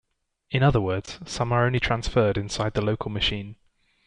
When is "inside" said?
2.35-2.73